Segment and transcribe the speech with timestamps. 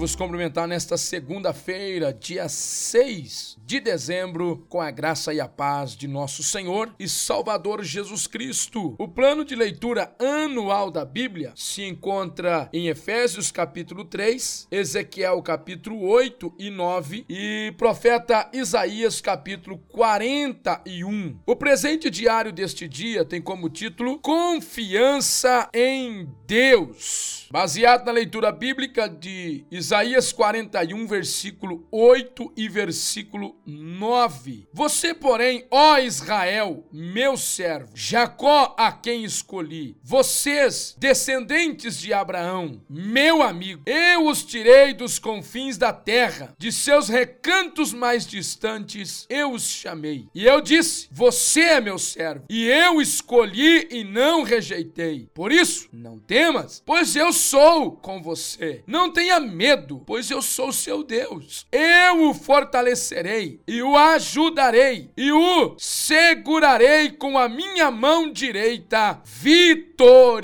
[0.00, 6.08] Vos cumprimentar nesta segunda-feira, dia 6 de dezembro, com a graça e a paz de
[6.08, 8.94] nosso Senhor e Salvador Jesus Cristo.
[8.98, 16.00] O plano de leitura anual da Bíblia se encontra em Efésios capítulo 3, Ezequiel capítulo
[16.08, 21.40] 8 e 9 e profeta Isaías capítulo 41.
[21.44, 27.39] O presente diário deste dia tem como título Confiança em Deus.
[27.52, 34.68] Baseado na leitura bíblica de Isaías 41, versículo 8 e versículo 9.
[34.72, 43.42] Você, porém, ó Israel, meu servo, Jacó a quem escolhi, vocês, descendentes de Abraão, meu
[43.42, 49.68] amigo, eu os tirei dos confins da terra, de seus recantos mais distantes, eu os
[49.68, 50.28] chamei.
[50.32, 55.28] E eu disse: Você é meu servo, e eu escolhi e não rejeitei.
[55.34, 58.84] Por isso, não temas, pois eu sou com você.
[58.86, 61.66] Não tenha medo, pois eu sou seu Deus.
[61.72, 70.40] Eu o fortalecerei e o ajudarei e o segurarei com a minha mão direita vitoriosa.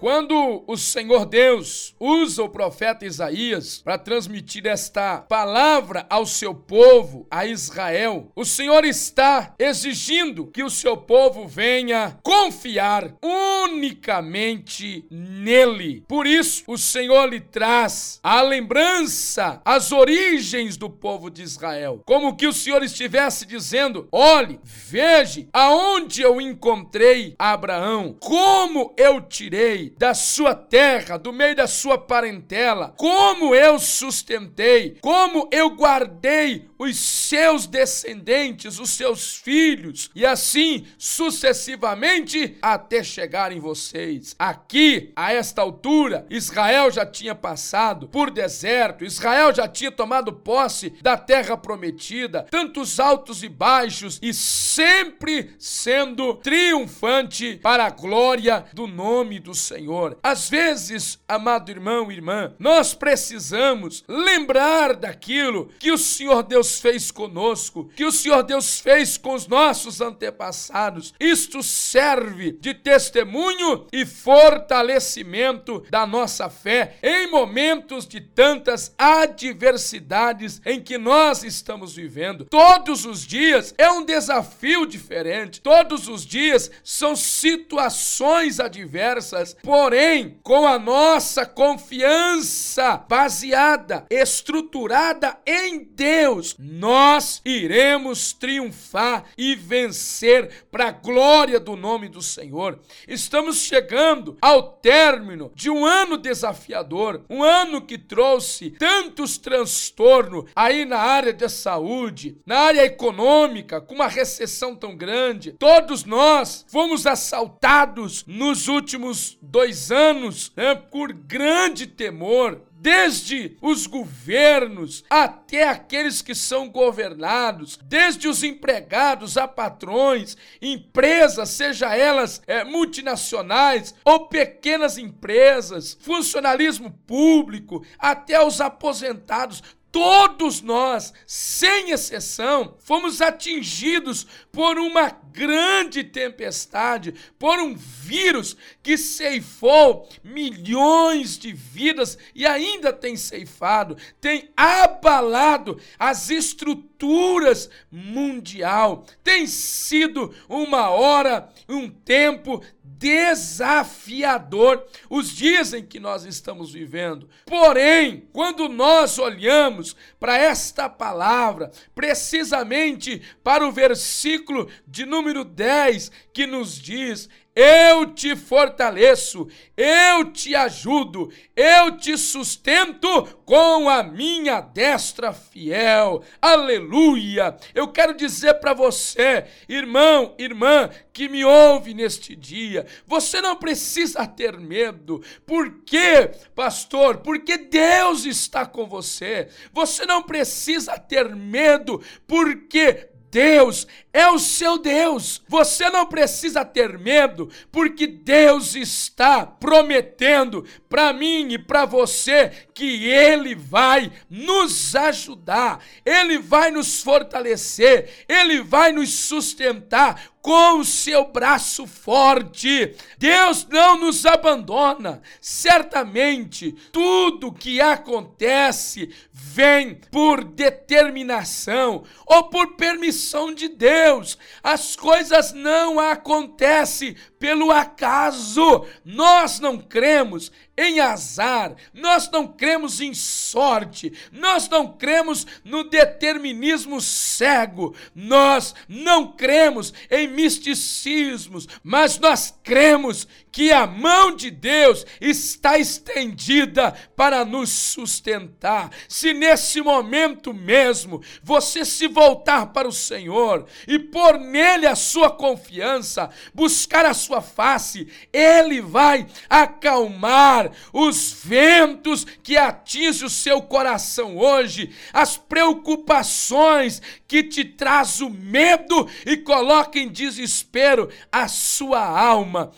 [0.00, 7.26] Quando o Senhor Deus usa o profeta Isaías para transmitir esta palavra ao seu povo,
[7.30, 16.02] a Israel, o Senhor está exigindo que o seu povo venha confiar unicamente nele.
[16.08, 22.36] Por isso, o Senhor lhe traz a lembrança, as origens do povo de Israel, como
[22.36, 30.14] que o Senhor estivesse dizendo: olhe, veja aonde eu encontrei Abraão, como eu tirei da
[30.14, 37.66] sua terra, do meio da sua parentela, como eu sustentei, como eu guardei os seus
[37.66, 44.34] descendentes, os seus filhos, e assim sucessivamente até chegar em vocês.
[44.38, 50.90] Aqui, a esta altura, Israel já tinha passado por deserto, Israel já tinha tomado posse
[51.02, 58.86] da terra prometida, tantos altos e baixos, e sempre sendo triunfante para a glória do
[58.86, 59.90] nome do Senhor.
[59.90, 60.18] Senhor.
[60.22, 67.10] Às vezes, amado irmão e irmã, nós precisamos lembrar daquilo que o Senhor Deus fez
[67.10, 71.14] conosco, que o Senhor Deus fez com os nossos antepassados.
[71.18, 80.80] Isto serve de testemunho e fortalecimento da nossa fé em momentos de tantas adversidades em
[80.82, 82.44] que nós estamos vivendo.
[82.44, 90.66] Todos os dias é um desafio diferente, todos os dias são situações adversas Porém, com
[90.66, 101.58] a nossa confiança baseada, estruturada em Deus, nós iremos triunfar e vencer para a glória
[101.58, 102.78] do nome do Senhor.
[103.08, 110.84] Estamos chegando ao término de um ano desafiador, um ano que trouxe tantos transtornos aí
[110.84, 115.52] na área da saúde, na área econômica, com uma recessão tão grande.
[115.52, 125.04] Todos nós fomos assaltados nos últimos dois anos né, por grande temor desde os governos
[125.10, 133.94] até aqueles que são governados, desde os empregados a patrões, empresas, seja elas é, multinacionais
[134.02, 139.62] ou pequenas empresas, funcionalismo público, até os aposentados,
[139.92, 150.08] Todos nós, sem exceção, fomos atingidos por uma grande tempestade, por um vírus que ceifou
[150.22, 159.04] milhões de vidas e ainda tem ceifado, tem abalado as estruturas mundial.
[159.24, 162.62] Tem sido uma hora, um tempo
[163.00, 167.28] desafiador os dias em que nós estamos vivendo.
[167.46, 169.79] Porém, quando nós olhamos
[170.18, 178.36] para esta palavra, precisamente para o versículo de número 10, que nos diz: eu te
[178.36, 186.22] fortaleço, eu te ajudo, eu te sustento com a minha destra fiel.
[186.40, 187.56] Aleluia!
[187.74, 194.26] Eu quero dizer para você, irmão, irmã, que me ouve neste dia, você não precisa
[194.26, 195.22] ter medo.
[195.44, 197.18] Por quê, pastor?
[197.18, 199.48] Porque Deus está com você.
[199.72, 205.40] Você não precisa ter medo, porque Deus é o seu Deus.
[205.48, 213.08] Você não precisa ter medo, porque Deus está prometendo para mim e para você que
[213.08, 221.26] Ele vai nos ajudar, Ele vai nos fortalecer, Ele vai nos sustentar com o seu
[221.26, 222.94] braço forte.
[223.18, 225.20] Deus não nos abandona.
[225.40, 234.38] Certamente, tudo que acontece vem por determinação ou por permissão de Deus.
[234.62, 238.86] As coisas não acontecem pelo acaso.
[239.02, 247.00] Nós não cremos em azar, nós não cremos em sorte, nós não cremos no determinismo
[247.00, 255.78] cego, nós não cremos em misticismos, mas nós cremos que a mão de Deus está
[255.78, 258.90] estendida para nos sustentar.
[259.08, 265.30] Se nesse momento mesmo você se voltar para o Senhor e pôr nele a sua
[265.30, 274.36] confiança, buscar a sua face, ele vai acalmar os ventos que atingem o seu coração
[274.36, 282.72] hoje, as preocupações que te traz o medo e coloca em desespero a sua alma.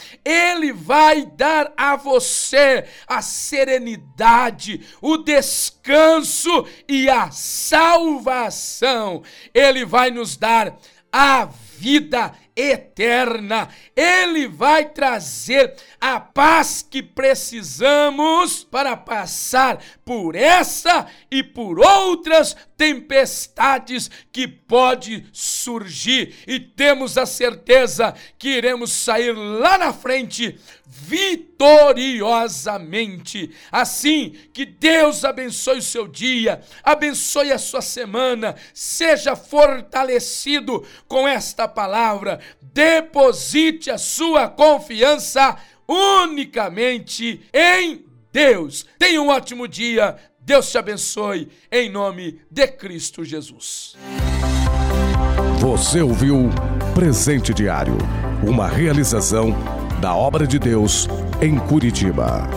[0.62, 9.24] Ele vai dar a você a serenidade, o descanso e a salvação.
[9.52, 10.78] Ele vai nos dar
[11.10, 13.68] a vida eterna.
[13.96, 24.10] Ele vai trazer a paz que precisamos para passar por essa e por outras tempestades
[24.32, 33.54] que pode surgir e temos a certeza que iremos sair lá na frente vitoriosamente.
[33.70, 41.68] Assim, que Deus abençoe o seu dia, abençoe a sua semana, seja fortalecido com esta
[41.68, 45.56] palavra, deposite a sua confiança
[45.86, 48.84] unicamente em Deus.
[48.98, 50.18] Tenha um ótimo dia.
[50.44, 53.96] Deus te abençoe em nome de Cristo Jesus.
[55.60, 56.50] Você ouviu
[56.96, 57.96] Presente Diário,
[58.44, 59.54] uma realização
[60.00, 61.06] da obra de Deus
[61.40, 62.50] em Curitiba.